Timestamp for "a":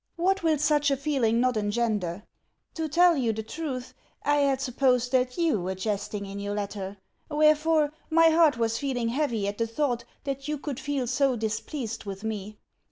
0.89-0.97